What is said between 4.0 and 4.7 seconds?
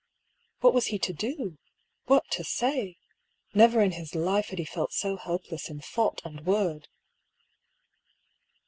life had he